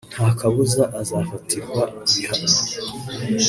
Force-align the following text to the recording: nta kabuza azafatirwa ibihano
nta 0.13 0.29
kabuza 0.39 0.83
azafatirwa 1.01 1.81
ibihano 2.11 2.53